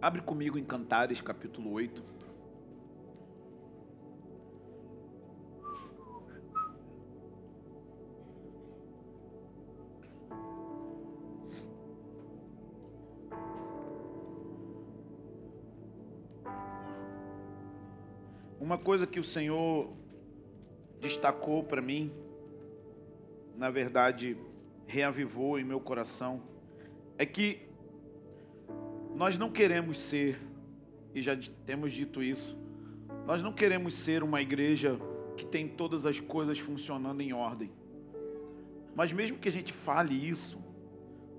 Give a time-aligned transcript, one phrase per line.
[0.00, 2.04] Abre comigo em Cantares, capítulo 8.
[18.60, 19.92] Uma coisa que o Senhor
[21.00, 22.12] destacou para mim,
[23.56, 24.36] na verdade,
[24.86, 26.40] reavivou em meu coração,
[27.18, 27.67] é que
[29.18, 30.38] nós não queremos ser,
[31.12, 31.36] e já
[31.66, 32.56] temos dito isso,
[33.26, 34.96] nós não queremos ser uma igreja
[35.36, 37.68] que tem todas as coisas funcionando em ordem.
[38.94, 40.62] Mas mesmo que a gente fale isso,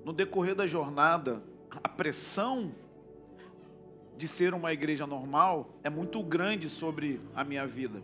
[0.03, 1.41] no decorrer da jornada,
[1.81, 2.75] a pressão
[4.17, 8.03] de ser uma igreja normal é muito grande sobre a minha vida.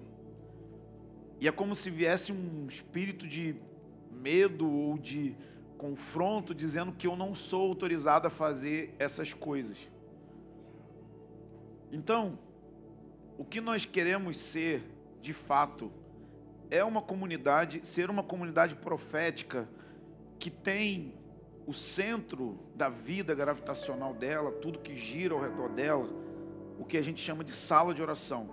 [1.38, 3.58] E é como se viesse um espírito de
[4.10, 5.36] medo ou de
[5.78, 9.78] confronto dizendo que eu não sou autorizado a fazer essas coisas.
[11.92, 12.40] Então,
[13.38, 14.84] o que nós queremos ser,
[15.22, 15.92] de fato,
[16.70, 19.68] é uma comunidade, ser uma comunidade profética
[20.40, 21.14] que tem
[21.68, 26.08] o centro da vida gravitacional dela, tudo que gira ao redor dela,
[26.78, 28.50] o que a gente chama de sala de oração.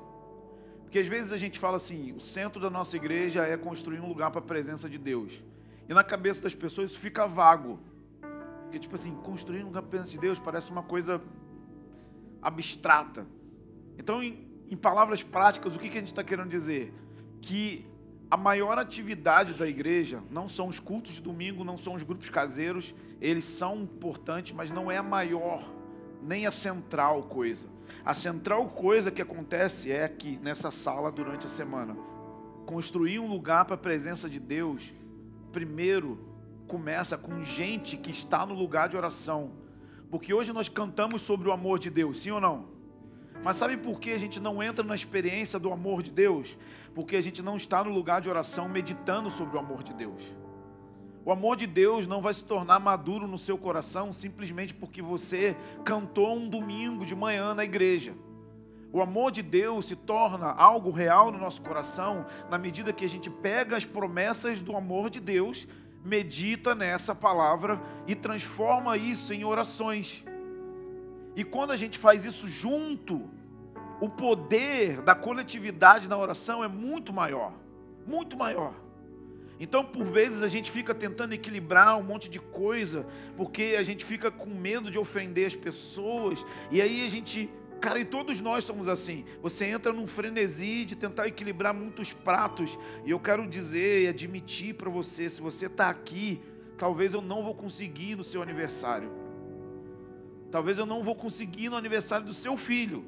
[0.82, 4.08] Porque às vezes a gente fala assim, o centro da nossa igreja é construir um
[4.08, 5.42] lugar para a presença de Deus.
[5.92, 7.78] E na cabeça das pessoas isso fica vago.
[8.62, 11.20] Porque tipo assim, construir um presença de Deus parece uma coisa
[12.40, 13.26] abstrata.
[13.98, 16.94] Então, em, em palavras práticas, o que, que a gente está querendo dizer?
[17.42, 17.86] Que
[18.30, 22.30] a maior atividade da igreja não são os cultos de domingo, não são os grupos
[22.30, 25.62] caseiros, eles são importantes, mas não é a maior,
[26.22, 27.66] nem a central coisa.
[28.02, 31.94] A central coisa que acontece é aqui, nessa sala, durante a semana.
[32.64, 34.90] Construir um lugar para a presença de Deus,
[35.52, 36.18] primeiro,
[36.66, 39.52] começa com gente que está no lugar de oração.
[40.10, 42.66] Porque hoje nós cantamos sobre o amor de Deus, sim ou não?
[43.44, 46.56] Mas sabe por que a gente não entra na experiência do amor de Deus?
[46.94, 50.22] Porque a gente não está no lugar de oração meditando sobre o amor de Deus.
[51.24, 55.56] O amor de Deus não vai se tornar maduro no seu coração simplesmente porque você
[55.84, 58.14] cantou um domingo de manhã na igreja.
[58.92, 63.08] O amor de Deus se torna algo real no nosso coração na medida que a
[63.08, 65.66] gente pega as promessas do amor de Deus,
[66.04, 70.22] medita nessa palavra e transforma isso em orações.
[71.34, 73.30] E quando a gente faz isso junto,
[73.98, 77.54] o poder da coletividade na oração é muito maior.
[78.06, 78.74] Muito maior.
[79.58, 84.04] Então, por vezes, a gente fica tentando equilibrar um monte de coisa, porque a gente
[84.04, 87.48] fica com medo de ofender as pessoas, e aí a gente.
[87.82, 89.24] Cara, e todos nós somos assim.
[89.42, 94.76] Você entra num frenesi de tentar equilibrar muitos pratos, e eu quero dizer e admitir
[94.76, 96.40] para você: se você está aqui,
[96.78, 99.10] talvez eu não vou conseguir no seu aniversário.
[100.48, 103.04] Talvez eu não vou conseguir no aniversário do seu filho.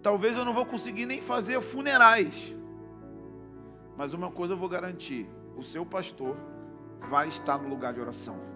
[0.00, 2.54] Talvez eu não vou conseguir nem fazer funerais.
[3.96, 6.36] Mas uma coisa eu vou garantir: o seu pastor
[7.10, 8.53] vai estar no lugar de oração.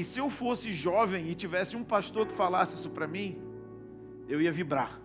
[0.00, 3.38] E se eu fosse jovem e tivesse um pastor que falasse isso para mim,
[4.26, 4.98] eu ia vibrar.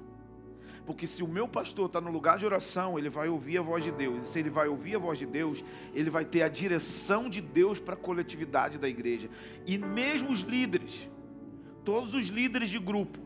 [0.85, 3.83] Porque se o meu pastor está no lugar de oração, ele vai ouvir a voz
[3.83, 4.23] de Deus.
[4.23, 7.41] E se ele vai ouvir a voz de Deus, ele vai ter a direção de
[7.41, 9.29] Deus para a coletividade da igreja.
[9.67, 11.09] E mesmo os líderes,
[11.83, 13.19] todos os líderes de grupo,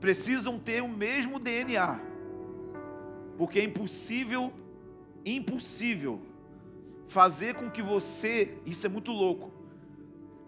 [0.00, 2.00] precisam ter o mesmo DNA.
[3.38, 4.52] Porque é impossível,
[5.24, 6.20] impossível,
[7.06, 9.54] fazer com que você, isso é muito louco,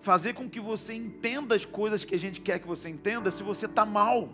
[0.00, 3.42] fazer com que você entenda as coisas que a gente quer que você entenda se
[3.42, 4.28] você está mal.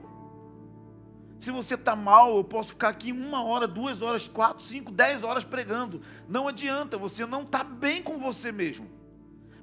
[1.41, 5.22] Se você está mal, eu posso ficar aqui uma hora, duas horas, quatro, cinco, dez
[5.22, 6.00] horas pregando.
[6.28, 8.88] Não adianta, você não está bem com você mesmo.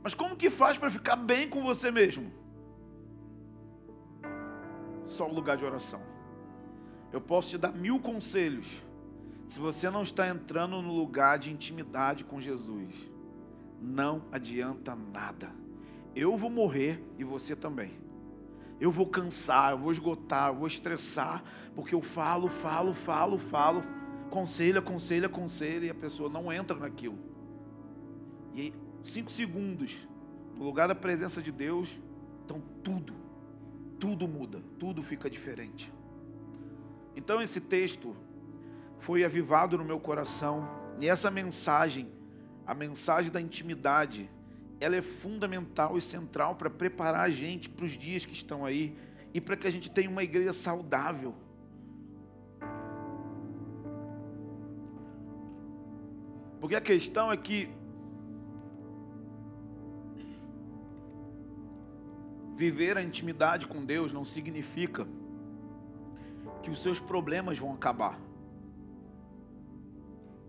[0.04, 2.32] Mas como que faz para ficar bem com você mesmo?
[5.06, 6.02] Só o lugar de oração.
[7.12, 8.68] Eu posso te dar mil conselhos.
[9.50, 12.96] Se você não está entrando no lugar de intimidade com Jesus,
[13.82, 15.61] não adianta nada.
[16.16, 18.02] Eu vou morrer e você também
[18.82, 21.44] eu vou cansar, eu vou esgotar, eu vou estressar,
[21.76, 23.84] porque eu falo, falo, falo, falo,
[24.32, 27.20] conselho, aconselho, aconselho, e a pessoa não entra naquilo.
[28.56, 30.08] E aí, cinco segundos,
[30.56, 32.02] no lugar da presença de Deus,
[32.44, 33.14] então tudo,
[34.00, 35.94] tudo muda, tudo fica diferente.
[37.16, 38.16] Então esse texto
[38.98, 40.68] foi avivado no meu coração,
[41.00, 42.12] e essa mensagem,
[42.66, 44.28] a mensagem da intimidade,
[44.82, 48.98] ela é fundamental e central para preparar a gente para os dias que estão aí
[49.32, 51.36] e para que a gente tenha uma igreja saudável.
[56.60, 57.70] Porque a questão é que
[62.56, 65.08] viver a intimidade com Deus não significa
[66.64, 68.20] que os seus problemas vão acabar.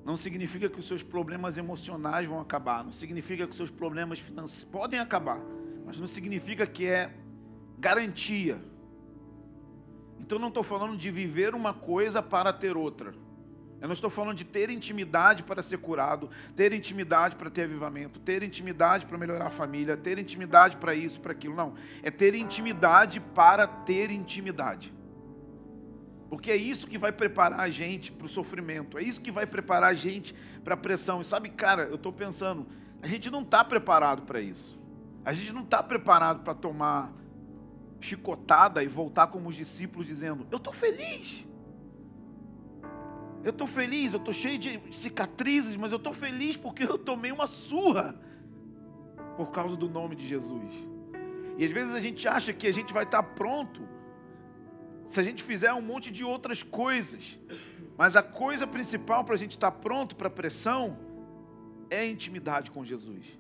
[0.05, 2.85] Não significa que os seus problemas emocionais vão acabar.
[2.85, 5.41] Não significa que os seus problemas financeiros podem acabar.
[5.87, 7.13] Mas não significa que é
[7.79, 8.61] garantia.
[10.19, 13.15] Então não estou falando de viver uma coisa para ter outra.
[13.81, 18.21] Eu não estou falando de ter intimidade para ser curado, ter intimidade para ter avivamento,
[18.21, 21.57] ter intimidade para melhorar a família, ter intimidade para isso, para aquilo.
[21.57, 21.75] Não.
[22.01, 24.95] É ter intimidade para ter intimidade.
[26.33, 29.47] Porque é isso que vai preparar a gente para o sofrimento, é isso que vai
[29.47, 30.35] preparar a gente
[30.65, 31.21] para a pressão.
[31.21, 32.67] E sabe, cara, eu estou pensando,
[33.03, 34.83] a gente não está preparado para isso.
[35.27, 37.13] A gente não está preparado para tomar
[38.01, 41.47] chicotada e voltar como os discípulos dizendo: Eu estou feliz.
[43.45, 47.31] Eu estou feliz, eu estou cheio de cicatrizes, mas eu estou feliz porque eu tomei
[47.31, 48.19] uma surra
[49.37, 50.73] por causa do nome de Jesus.
[51.59, 53.92] E às vezes a gente acha que a gente vai estar pronto
[55.07, 57.39] se a gente fizer um monte de outras coisas.
[57.97, 60.99] Mas a coisa principal para a gente estar pronto para a pressão
[61.91, 63.39] é a intimidade com Jesus.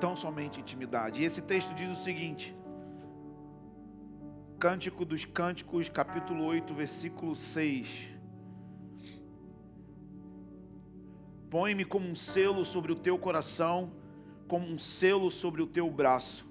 [0.00, 1.20] Tão somente intimidade.
[1.20, 2.54] E esse texto diz o seguinte:
[4.58, 8.14] Cântico dos Cânticos, capítulo 8, versículo 6.
[11.50, 13.92] Põe-me como um selo sobre o teu coração,
[14.48, 16.46] como um selo sobre o teu braço,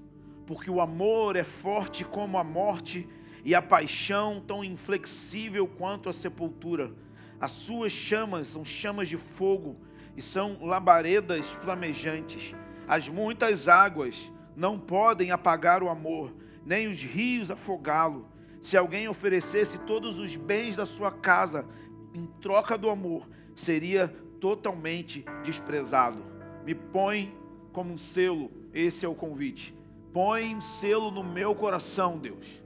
[0.46, 3.08] porque o amor é forte como a morte
[3.54, 6.94] a paixão tão inflexível quanto a sepultura.
[7.40, 9.76] As suas chamas são chamas de fogo
[10.16, 12.56] e são labaredas flamejantes.
[12.88, 16.34] As muitas águas não podem apagar o amor,
[16.66, 18.30] nem os rios afogá-lo.
[18.62, 21.68] Se alguém oferecesse todos os bens da sua casa
[22.14, 24.08] em troca do amor, seria
[24.40, 26.24] totalmente desprezado.
[26.64, 27.38] Me põe
[27.74, 29.76] como um selo, esse é o convite.
[30.14, 32.63] Põe um selo no meu coração, Deus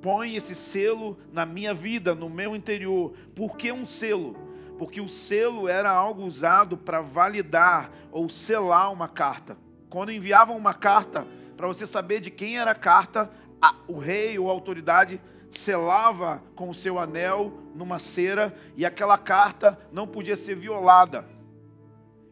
[0.00, 3.12] Põe esse selo na minha vida, no meu interior.
[3.34, 4.36] Por que um selo?
[4.78, 9.56] Porque o selo era algo usado para validar ou selar uma carta.
[9.90, 13.30] Quando enviavam uma carta, para você saber de quem era a carta,
[13.60, 19.18] a, o rei ou a autoridade selava com o seu anel numa cera e aquela
[19.18, 21.26] carta não podia ser violada.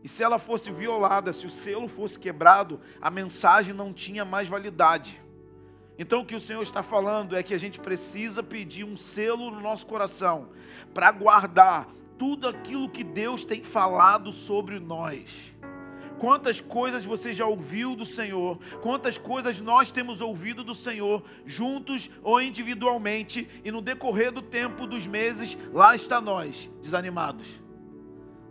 [0.05, 4.47] E se ela fosse violada, se o selo fosse quebrado, a mensagem não tinha mais
[4.47, 5.21] validade.
[5.99, 9.51] Então o que o Senhor está falando é que a gente precisa pedir um selo
[9.51, 10.51] no nosso coração
[10.93, 11.89] para guardar
[12.19, 15.55] tudo aquilo que Deus tem falado sobre nós.
[16.19, 22.11] Quantas coisas você já ouviu do Senhor, quantas coisas nós temos ouvido do Senhor, juntos
[22.23, 27.61] ou individualmente, e no decorrer do tempo, dos meses, lá está nós, desanimados.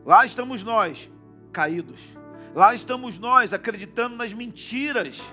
[0.06, 1.10] Lá estamos nós,
[1.52, 2.00] caídos.
[2.54, 5.24] Lá estamos nós, acreditando nas mentiras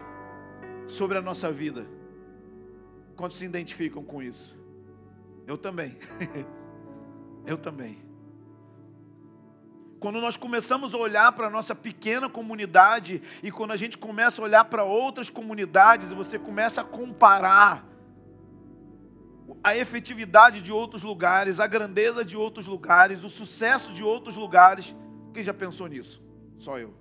[0.89, 1.87] sobre a nossa vida.
[3.23, 4.53] Quantos se identificam com isso?
[5.47, 5.97] Eu também.
[7.47, 8.03] Eu também.
[10.01, 14.43] Quando nós começamos a olhar para a nossa pequena comunidade e quando a gente começa
[14.43, 17.87] a olhar para outras comunidades você começa a comparar
[19.63, 24.97] a efetividade de outros lugares, a grandeza de outros lugares, o sucesso de outros lugares,
[25.33, 26.21] quem já pensou nisso?
[26.59, 26.93] Só eu.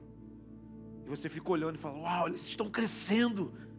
[1.03, 3.70] E você fica olhando e fala: Uau, eles estão crescendo.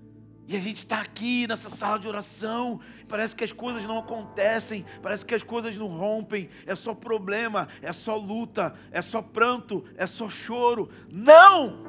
[0.48, 4.84] E a gente está aqui nessa sala de oração, parece que as coisas não acontecem,
[5.00, 9.84] parece que as coisas não rompem, é só problema, é só luta, é só pranto,
[9.96, 10.90] é só choro.
[11.12, 11.84] Não!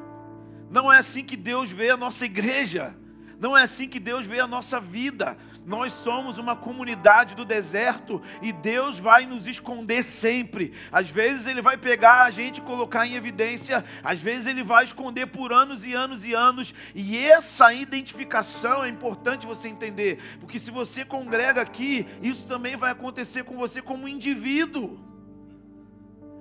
[0.69, 2.95] Não é assim que Deus vê a nossa igreja,
[3.39, 5.37] não é assim que Deus vê a nossa vida.
[5.65, 10.73] Nós somos uma comunidade do deserto e Deus vai nos esconder sempre.
[10.91, 14.83] Às vezes Ele vai pegar a gente e colocar em evidência, às vezes Ele vai
[14.83, 16.73] esconder por anos e anos e anos.
[16.93, 22.91] E essa identificação é importante você entender, porque se você congrega aqui, isso também vai
[22.91, 24.99] acontecer com você como indivíduo.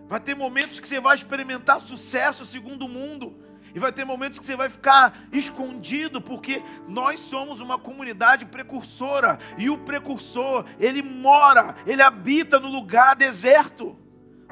[0.08, 3.51] Vai ter momentos que você vai experimentar sucesso segundo o mundo.
[3.74, 9.38] E vai ter momentos que você vai ficar escondido, porque nós somos uma comunidade precursora.
[9.56, 13.96] E o precursor, ele mora, ele habita no lugar deserto,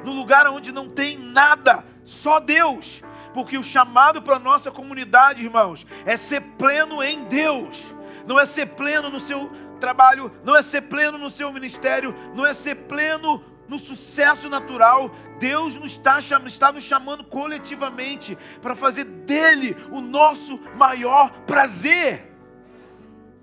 [0.04, 3.02] no lugar onde não tem nada, só Deus.
[3.34, 7.94] Porque o chamado para a nossa comunidade, irmãos, é ser pleno em Deus,
[8.26, 12.44] não é ser pleno no seu trabalho, não é ser pleno no seu ministério, não
[12.44, 19.04] é ser pleno no sucesso natural, Deus nos está, está nos chamando coletivamente para fazer
[19.04, 22.30] dele o nosso maior prazer.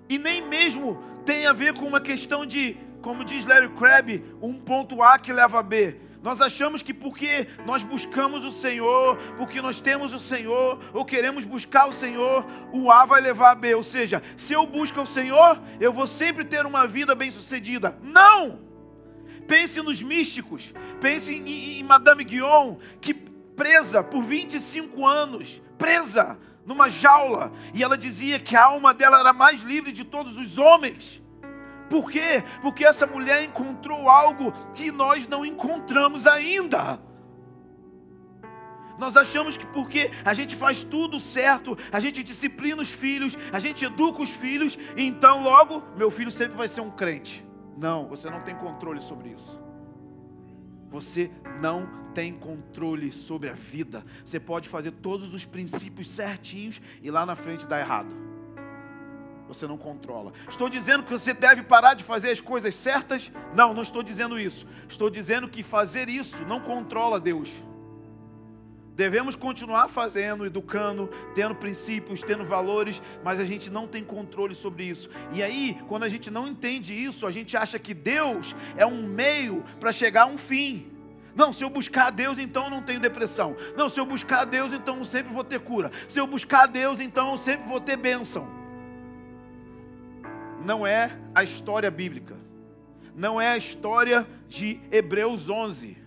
[0.08, 4.54] E nem mesmo tem a ver com uma questão de, como diz Larry Crabb, um
[4.54, 6.00] ponto A que leva a B.
[6.22, 11.46] Nós achamos que porque nós buscamos o Senhor, porque nós temos o Senhor, ou queremos
[11.46, 13.74] buscar o Senhor, o A vai levar a B.
[13.74, 17.98] Ou seja, se eu busco o Senhor, eu vou sempre ter uma vida bem-sucedida.
[18.04, 18.67] Não!
[19.48, 26.90] Pense nos místicos, pense em, em Madame Guion, que presa por 25 anos, presa numa
[26.90, 31.24] jaula, e ela dizia que a alma dela era mais livre de todos os homens.
[31.90, 32.44] Por quê?
[32.62, 37.00] Porque essa mulher encontrou algo que nós não encontramos ainda.
[39.00, 43.60] Nós achamos que porque a gente faz tudo certo, a gente disciplina os filhos, a
[43.60, 47.47] gente educa os filhos, então logo meu filho sempre vai ser um crente.
[47.78, 49.60] Não, você não tem controle sobre isso.
[50.90, 51.30] Você
[51.62, 54.04] não tem controle sobre a vida.
[54.26, 58.16] Você pode fazer todos os princípios certinhos e lá na frente dar errado.
[59.48, 60.34] Você não controla.
[60.50, 63.32] Estou dizendo que você deve parar de fazer as coisas certas?
[63.56, 64.66] Não, não estou dizendo isso.
[64.90, 67.50] Estou dizendo que fazer isso não controla Deus.
[68.98, 74.86] Devemos continuar fazendo, educando, tendo princípios, tendo valores, mas a gente não tem controle sobre
[74.86, 75.08] isso.
[75.32, 79.04] E aí, quando a gente não entende isso, a gente acha que Deus é um
[79.04, 80.92] meio para chegar a um fim.
[81.36, 83.56] Não, se eu buscar a Deus, então eu não tenho depressão.
[83.78, 85.92] Não, se eu buscar a Deus, então eu sempre vou ter cura.
[86.10, 88.50] Se eu buscar a Deus, então eu sempre vou ter bênção.
[90.66, 92.36] Não é a história bíblica.
[93.16, 96.07] Não é a história de Hebreus 11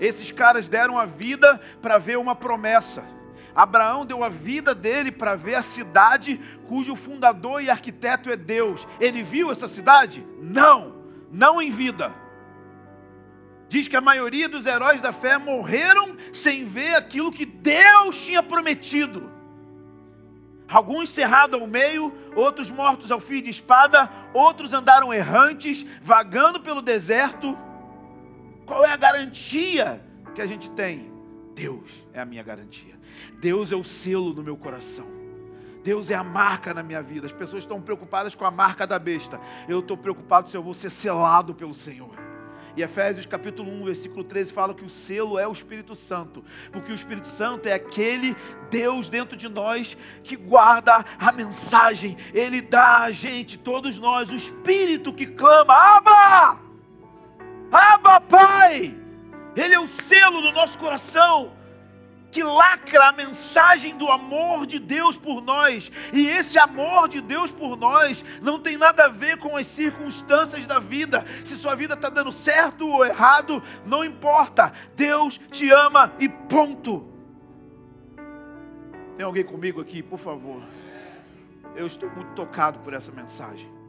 [0.00, 3.06] esses caras deram a vida para ver uma promessa.
[3.54, 8.86] Abraão deu a vida dele para ver a cidade cujo fundador e arquiteto é Deus.
[9.00, 10.26] Ele viu essa cidade?
[10.40, 10.94] Não,
[11.30, 12.14] não em vida.
[13.68, 18.42] Diz que a maioria dos heróis da fé morreram sem ver aquilo que Deus tinha
[18.42, 19.30] prometido.
[20.68, 26.80] Alguns cerrados ao meio, outros mortos ao fio de espada, outros andaram errantes, vagando pelo
[26.80, 27.58] deserto.
[28.70, 30.00] Qual é a garantia
[30.32, 31.12] que a gente tem?
[31.56, 32.94] Deus é a minha garantia.
[33.40, 35.08] Deus é o selo no meu coração.
[35.82, 37.26] Deus é a marca na minha vida.
[37.26, 39.40] As pessoas estão preocupadas com a marca da besta.
[39.68, 42.14] Eu estou preocupado se eu vou ser selado pelo Senhor.
[42.76, 46.92] E Efésios capítulo 1, versículo 13 fala que o selo é o Espírito Santo, porque
[46.92, 48.36] o Espírito Santo é aquele
[48.70, 54.36] Deus dentro de nós que guarda a mensagem, ele dá a gente, todos nós, o
[54.36, 56.69] Espírito que clama: Abba!
[57.72, 58.96] Abba, Pai!
[59.56, 61.52] Ele é o selo do nosso coração
[62.30, 65.90] que lacra a mensagem do amor de Deus por nós.
[66.12, 70.66] E esse amor de Deus por nós não tem nada a ver com as circunstâncias
[70.66, 71.24] da vida.
[71.44, 74.72] Se sua vida está dando certo ou errado, não importa.
[74.94, 77.08] Deus te ama e ponto.
[79.16, 80.62] Tem alguém comigo aqui, por favor?
[81.74, 83.79] Eu estou muito tocado por essa mensagem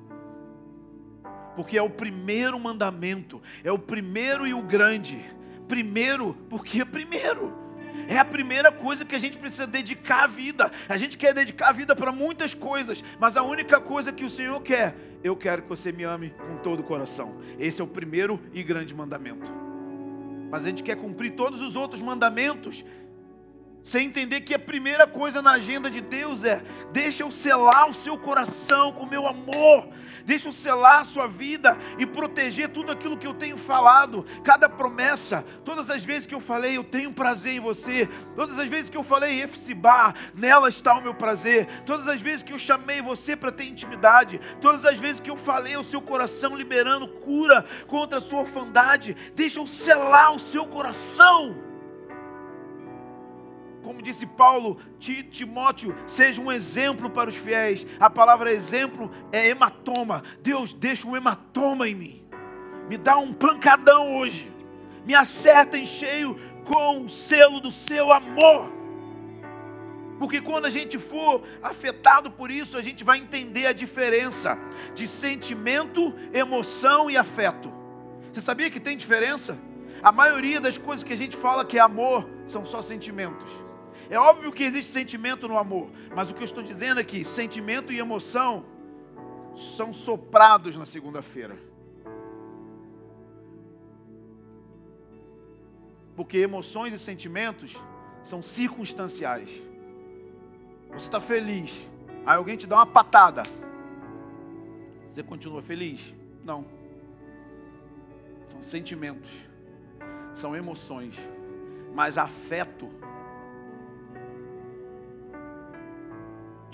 [1.56, 5.24] porque é o primeiro mandamento, é o primeiro e o grande.
[5.68, 7.62] Primeiro, porque é primeiro.
[8.08, 10.72] É a primeira coisa que a gente precisa dedicar a vida.
[10.88, 14.30] A gente quer dedicar a vida para muitas coisas, mas a única coisa que o
[14.30, 17.38] Senhor quer, eu quero que você me ame com todo o coração.
[17.60, 19.52] Esse é o primeiro e grande mandamento.
[20.50, 22.84] Mas a gente quer cumprir todos os outros mandamentos,
[23.84, 26.62] sem entender que a primeira coisa na agenda de Deus é:
[26.92, 29.88] deixa eu selar o seu coração com o meu amor,
[30.24, 34.70] deixa eu selar a sua vida e proteger tudo aquilo que eu tenho falado, cada
[34.70, 38.90] promessa, todas as vezes que eu falei, eu tenho prazer em você, todas as vezes
[38.90, 43.02] que eu falei, Efsibá, nela está o meu prazer, todas as vezes que eu chamei
[43.02, 47.66] você para ter intimidade, todas as vezes que eu falei o seu coração liberando cura
[47.88, 51.71] contra a sua orfandade, deixa eu selar o seu coração
[53.82, 57.86] como disse Paulo, Timóteo, seja um exemplo para os fiéis.
[58.00, 60.24] A palavra exemplo é hematoma.
[60.42, 62.26] Deus, deixa um hematoma em mim.
[62.88, 64.52] Me dá um pancadão hoje.
[65.06, 68.72] Me acerta em cheio com o selo do seu amor.
[70.20, 74.56] Porque quando a gente for afetado por isso, a gente vai entender a diferença
[74.94, 77.74] de sentimento, emoção e afeto.
[78.32, 79.58] Você sabia que tem diferença?
[80.04, 83.71] A maioria das coisas que a gente fala que é amor são só sentimentos.
[84.12, 87.24] É óbvio que existe sentimento no amor, mas o que eu estou dizendo é que
[87.24, 88.66] sentimento e emoção
[89.56, 91.58] são soprados na segunda-feira.
[96.14, 97.78] Porque emoções e sentimentos
[98.22, 99.50] são circunstanciais.
[100.90, 101.80] Você está feliz,
[102.26, 103.44] aí alguém te dá uma patada.
[105.10, 106.14] Você continua feliz?
[106.44, 106.66] Não.
[108.50, 109.32] São sentimentos,
[110.34, 111.16] são emoções,
[111.96, 112.90] mas afeto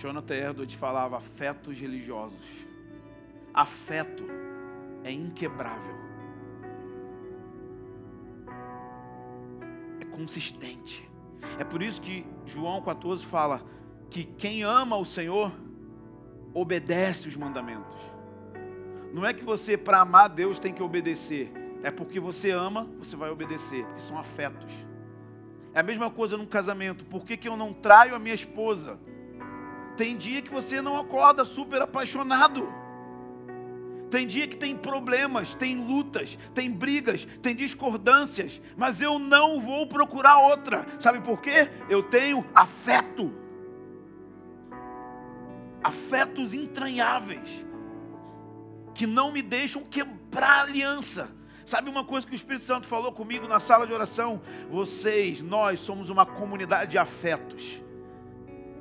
[0.08, 2.66] Jonathan Edwards falava afetos religiosos.
[3.54, 4.24] Afeto
[5.04, 5.98] é inquebrável.
[10.18, 11.08] consistente.
[11.60, 13.62] É por isso que João 14 fala
[14.10, 15.52] que quem ama o Senhor
[16.56, 17.96] obedece os mandamentos.
[19.14, 21.52] Não é que você, para amar Deus, tem que obedecer.
[21.84, 24.74] É porque você ama, você vai obedecer, porque são afetos.
[25.72, 27.06] É a mesma coisa num casamento.
[27.06, 28.98] Por que, que eu não traio a minha esposa?
[29.98, 32.72] Tem dia que você não acorda super apaixonado.
[34.12, 39.88] Tem dia que tem problemas, tem lutas, tem brigas, tem discordâncias, mas eu não vou
[39.88, 40.86] procurar outra.
[41.00, 41.70] Sabe por quê?
[41.90, 43.34] Eu tenho afeto.
[45.84, 47.66] Afetos entranháveis
[48.94, 51.36] que não me deixam quebrar aliança.
[51.66, 54.42] Sabe uma coisa que o Espírito Santo falou comigo na sala de oração?
[54.70, 57.87] Vocês, nós somos uma comunidade de afetos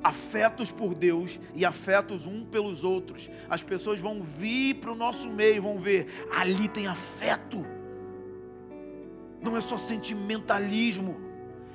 [0.03, 3.29] afetos por Deus e afetos um pelos outros.
[3.49, 7.65] As pessoas vão vir para o nosso meio, vão ver, ali tem afeto.
[9.41, 11.17] Não é só sentimentalismo,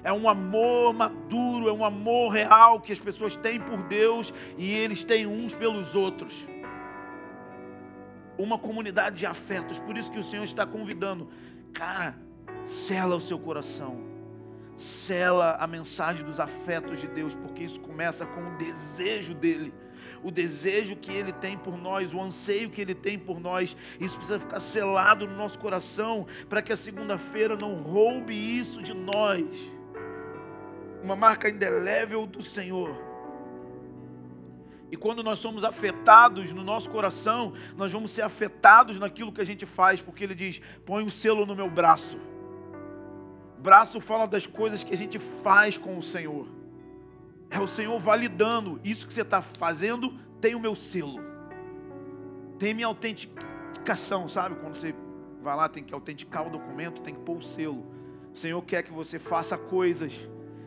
[0.03, 4.73] é um amor maduro, é um amor real que as pessoas têm por Deus e
[4.73, 6.47] eles têm uns pelos outros.
[8.37, 11.29] Uma comunidade de afetos, por isso que o Senhor está convidando,
[11.73, 12.17] cara,
[12.67, 14.12] sela o seu coração
[14.83, 19.73] Sela a mensagem dos afetos de Deus, porque isso começa com o desejo dele
[20.25, 23.77] o desejo que Ele tem por nós, o anseio que Ele tem por nós.
[24.01, 28.95] Isso precisa ficar selado no nosso coração, para que a segunda-feira não roube isso de
[28.95, 29.45] nós.
[31.03, 32.97] Uma marca indelével do Senhor.
[34.93, 39.47] E quando nós somos afetados no nosso coração, nós vamos ser afetados naquilo que a
[39.47, 42.32] gente faz, porque Ele diz: põe um selo no meu braço.
[43.63, 46.49] Braço fala das coisas que a gente faz com o Senhor.
[47.49, 51.21] É o Senhor validando isso que você está fazendo, tem o meu selo.
[52.59, 54.57] Tem minha autenticação, sabe?
[54.57, 54.93] Quando você
[55.41, 57.87] vai lá, tem que autenticar o documento, tem que pôr o selo.
[58.35, 60.13] O Senhor quer que você faça coisas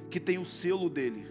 [0.10, 1.28] que tem o selo dele.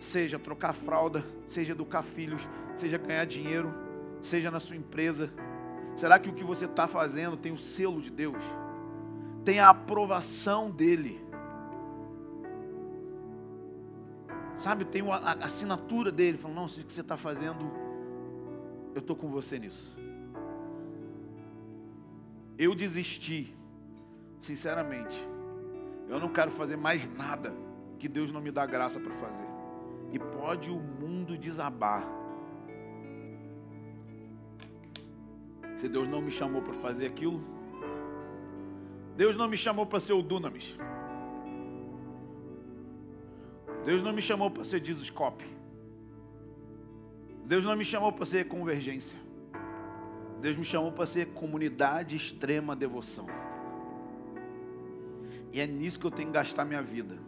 [0.00, 3.72] Seja trocar fralda, seja educar filhos, seja ganhar dinheiro,
[4.20, 5.32] seja na sua empresa.
[5.94, 8.42] Será que o que você está fazendo tem o selo de Deus?
[9.44, 11.20] Tem a aprovação dele.
[14.58, 17.70] Sabe, tem a assinatura dele, falando, não, isso que você está fazendo,
[18.94, 19.96] eu estou com você nisso.
[22.58, 23.56] Eu desisti,
[24.42, 25.16] sinceramente.
[26.08, 27.54] Eu não quero fazer mais nada
[27.98, 29.46] que Deus não me dá graça para fazer.
[30.12, 32.06] E pode o mundo desabar.
[35.78, 37.40] Se Deus não me chamou para fazer aquilo,
[39.20, 40.78] Deus não me chamou para ser o Dunamis.
[43.84, 45.44] Deus não me chamou para ser Dizoscope.
[47.44, 49.18] Deus não me chamou para ser convergência.
[50.40, 53.26] Deus me chamou para ser comunidade extrema devoção.
[55.52, 57.18] E é nisso que eu tenho que gastar minha vida.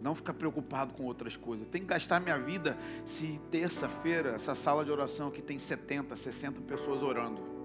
[0.00, 1.66] Não ficar preocupado com outras coisas.
[1.66, 6.16] Eu tenho que gastar minha vida se terça-feira, essa sala de oração aqui tem 70,
[6.16, 7.55] 60 pessoas orando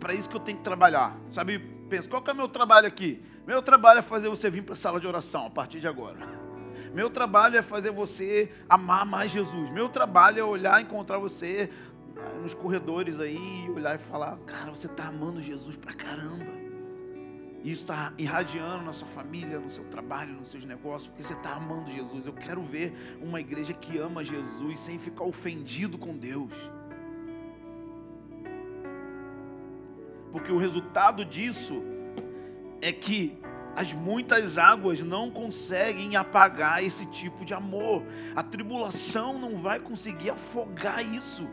[0.00, 1.16] para isso que eu tenho que trabalhar.
[1.30, 1.58] Sabe,
[1.88, 3.22] pensa, qual que é o meu trabalho aqui?
[3.46, 6.18] Meu trabalho é fazer você vir para a sala de oração a partir de agora.
[6.94, 9.70] Meu trabalho é fazer você amar mais Jesus.
[9.70, 11.70] Meu trabalho é olhar encontrar você
[12.16, 16.60] ah, nos corredores aí, olhar e falar, cara, você está amando Jesus pra caramba.
[17.62, 21.34] E isso está irradiando na sua família, no seu trabalho, nos seus negócios, porque você
[21.34, 22.26] está amando Jesus.
[22.26, 26.52] Eu quero ver uma igreja que ama Jesus sem ficar ofendido com Deus.
[30.32, 31.82] Porque o resultado disso
[32.80, 33.38] é que
[33.76, 38.04] as muitas águas não conseguem apagar esse tipo de amor.
[38.34, 41.48] A tribulação não vai conseguir afogar isso.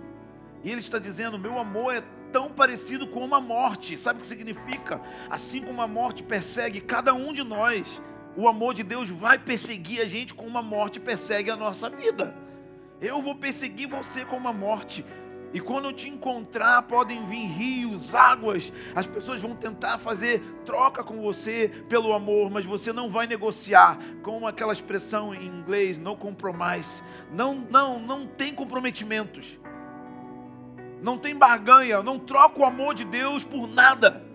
[0.64, 3.98] E ele está dizendo: meu amor é tão parecido com a morte.
[3.98, 5.02] Sabe o que significa?
[5.30, 8.02] Assim como a morte persegue cada um de nós,
[8.36, 12.36] o amor de Deus vai perseguir a gente como a morte persegue a nossa vida.
[13.00, 15.06] Eu vou perseguir você como a morte.
[15.54, 18.72] E quando te encontrar, podem vir rios, águas.
[18.94, 23.98] As pessoas vão tentar fazer troca com você pelo amor, mas você não vai negociar
[24.22, 27.02] com aquela expressão em inglês, no compromise.
[27.32, 29.58] Não, não, não tem comprometimentos.
[31.02, 34.26] Não tem barganha, não troca o amor de Deus por nada.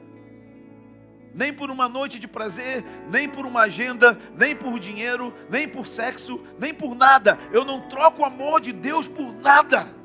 [1.35, 5.87] Nem por uma noite de prazer, nem por uma agenda, nem por dinheiro, nem por
[5.87, 7.39] sexo, nem por nada.
[7.51, 10.02] Eu não troco o amor de Deus por nada.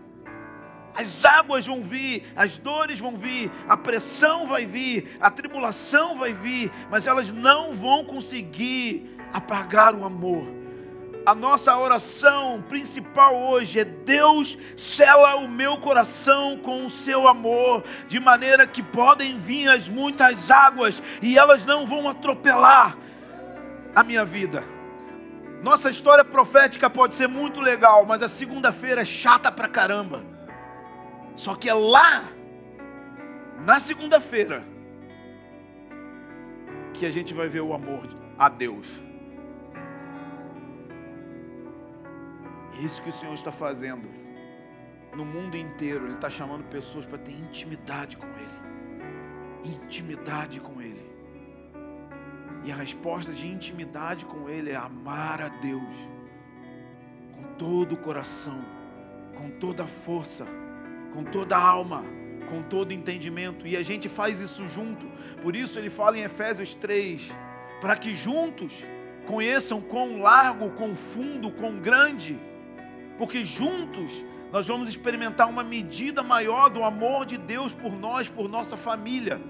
[0.98, 6.34] As águas vão vir, as dores vão vir, a pressão vai vir, a tribulação vai
[6.34, 10.48] vir, mas elas não vão conseguir apagar o amor.
[11.24, 17.84] a nossa oração principal hoje é: Deus, sela o meu coração com o seu amor,
[18.08, 22.98] de maneira que podem vir as muitas águas e elas não vão atropelar
[23.94, 24.64] a minha vida.
[25.62, 30.37] Nossa história profética pode ser muito legal, mas a segunda-feira é chata pra caramba.
[31.38, 32.28] Só que é lá,
[33.60, 34.66] na segunda-feira,
[36.94, 38.88] que a gente vai ver o amor a Deus.
[42.84, 44.10] Isso que o Senhor está fazendo
[45.16, 46.06] no mundo inteiro.
[46.06, 49.76] Ele está chamando pessoas para ter intimidade com Ele.
[49.76, 51.06] Intimidade com Ele.
[52.66, 55.96] E a resposta de intimidade com Ele é amar a Deus
[57.36, 58.60] com todo o coração,
[59.36, 60.46] com toda a força,
[61.14, 62.04] com toda a alma,
[62.50, 63.66] com todo entendimento.
[63.68, 65.06] E a gente faz isso junto.
[65.42, 67.32] Por isso ele fala em Efésios 3,
[67.82, 68.86] para que juntos
[69.26, 72.40] conheçam quão largo, quão fundo, quão grande
[73.18, 78.48] porque juntos nós vamos experimentar uma medida maior do amor de Deus por nós, por
[78.48, 79.42] nossa família.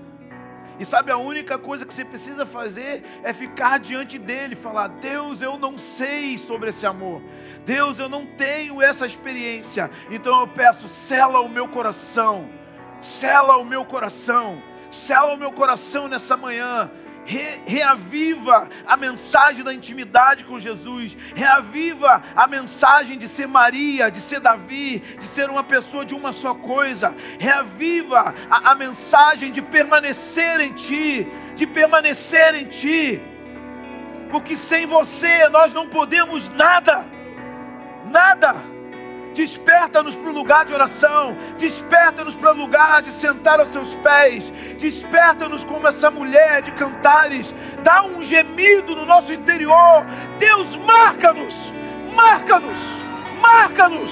[0.80, 5.42] E sabe, a única coisa que você precisa fazer é ficar diante dele, falar: Deus,
[5.42, 7.22] eu não sei sobre esse amor,
[7.66, 12.50] Deus, eu não tenho essa experiência, então eu peço, sela o meu coração,
[13.02, 14.62] sela o meu coração,
[14.92, 16.92] sela o meu coração nessa manhã,
[17.28, 24.22] re, reaviva a mensagem da intimidade com Jesus, reaviva a mensagem de ser Maria, de
[24.22, 29.62] ser Davi, de ser uma pessoa de uma só coisa, reaviva a, a mensagem de
[29.62, 33.22] permanecer em Ti, de permanecer em Ti,
[34.32, 37.06] porque sem você nós não podemos nada,
[38.06, 38.77] nada.
[39.38, 41.38] Desperta-nos para o lugar de oração.
[41.60, 44.50] Desperta-nos para o lugar de sentar aos seus pés.
[44.80, 47.54] Desperta-nos como essa mulher de cantares.
[47.84, 50.04] Dá um gemido no nosso interior.
[50.40, 51.72] Deus, marca-nos.
[52.16, 52.80] Marca-nos.
[53.40, 54.12] Marca-nos.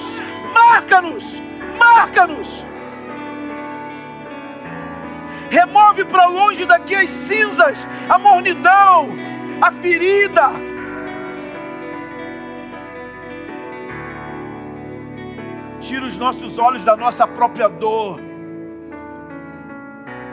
[0.54, 1.42] Marca-nos.
[1.76, 2.64] Marca-nos.
[5.50, 9.08] Remove para longe daqui as cinzas, a mornidão,
[9.60, 10.52] a ferida,
[15.86, 18.18] tira os nossos olhos da nossa própria dor.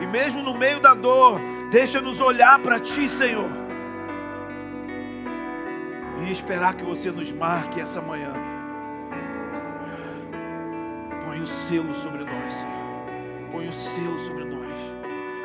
[0.02, 1.40] E mesmo no meio da dor,
[1.72, 3.50] deixa-nos olhar para Ti, Senhor.
[6.26, 8.34] E esperar que você nos marque essa manhã.
[11.26, 13.52] Põe o selo sobre nós, Senhor.
[13.52, 14.80] Põe o selo sobre nós.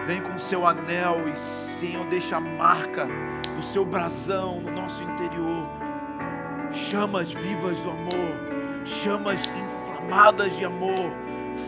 [0.06, 3.06] Vem com o seu anel e, Senhor, deixa a marca
[3.54, 5.68] do seu brasão no nosso interior.
[6.72, 9.46] Chamas vivas do amor, chamas
[9.98, 11.12] inflamadas de amor,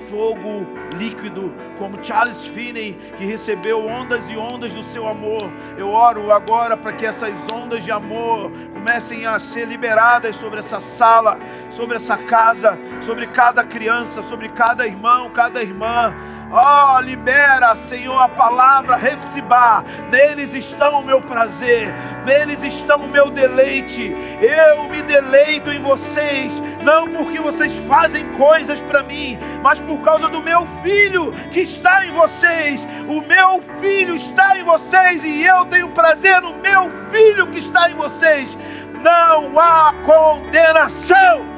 [0.09, 0.67] fogo
[0.97, 5.51] líquido, como Charles Finney, que recebeu ondas e ondas do seu amor.
[5.77, 10.79] Eu oro agora para que essas ondas de amor comecem a ser liberadas sobre essa
[10.79, 11.39] sala,
[11.71, 16.15] sobre essa casa, sobre cada criança, sobre cada irmão, cada irmã
[16.51, 19.85] oh, libera, Senhor, a palavra Refsibá.
[20.11, 24.15] Neles está o meu prazer, neles está o meu deleite.
[24.41, 30.29] Eu me deleito em vocês, não porque vocês fazem coisas para mim, mas por causa
[30.29, 32.87] do meu filho que está em vocês.
[33.09, 37.91] O meu filho está em vocês e eu tenho prazer no meu filho que está
[37.91, 38.57] em vocês.
[39.03, 41.49] Não há condenação.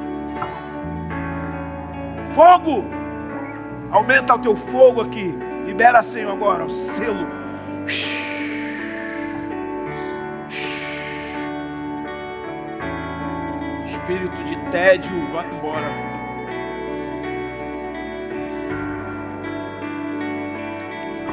[2.33, 3.03] Fogo
[3.93, 5.37] Aumenta o teu fogo aqui.
[5.67, 7.27] Libera, Senhor, agora o selo.
[14.03, 15.87] Espírito de tédio, vai embora.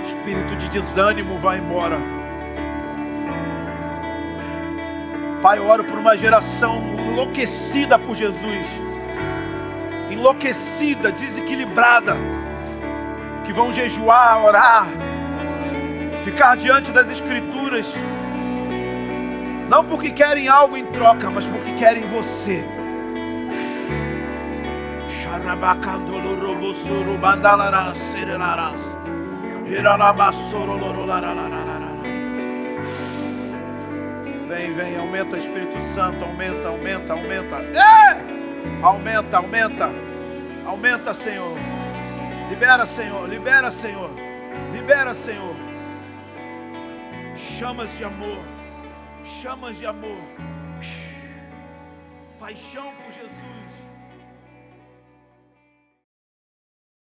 [0.04, 1.98] Espírito de desânimo, vai embora.
[5.42, 6.80] Pai, eu oro por uma geração
[7.10, 8.68] enlouquecida por Jesus,
[10.08, 12.16] enlouquecida, desequilibrada
[13.44, 14.86] que vão jejuar, orar,
[16.22, 17.92] ficar diante das Escrituras,
[19.70, 22.64] não porque querem algo em troca, mas porque querem você.
[34.48, 37.56] Vem, vem, aumenta Espírito Santo, aumenta, aumenta, aumenta.
[37.78, 38.20] É!
[38.82, 39.90] Aumenta, aumenta,
[40.66, 41.56] aumenta, Senhor.
[42.48, 44.10] Libera, Senhor, libera, Senhor.
[44.72, 45.54] Libera, Senhor.
[47.36, 48.59] Chamas de amor.
[49.24, 50.20] Chamas de amor.
[52.38, 53.39] Paixão por Jesus.